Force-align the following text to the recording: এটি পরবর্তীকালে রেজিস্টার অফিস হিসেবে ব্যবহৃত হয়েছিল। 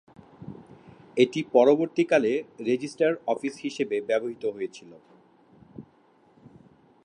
এটি 1.17 1.39
পরবর্তীকালে 1.53 2.31
রেজিস্টার 2.59 3.11
অফিস 3.27 3.53
হিসেবে 3.57 3.95
ব্যবহৃত 4.01 4.43
হয়েছিল। 4.45 4.91